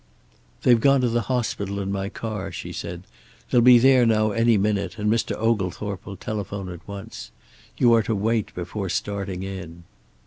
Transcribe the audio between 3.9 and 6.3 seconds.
now any minute, and Mr. Oglethorpe will